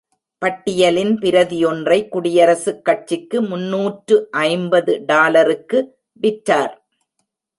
[0.41, 4.15] பட்டியலின் பிரதி ஒன்றை குடியரசுக் கட்சிக்கு முன்னூற்று
[4.31, 5.79] ஐம்பது டாலருக்கு
[6.21, 6.73] விற்றார்.